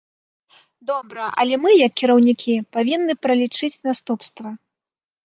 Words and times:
Добра, 0.91 1.27
але 1.43 1.59
мы, 1.65 1.69
як 1.87 1.93
кіраўнікі, 2.01 2.55
павінны 2.79 3.13
пралічыць 3.27 3.73
наступствы. 3.89 4.55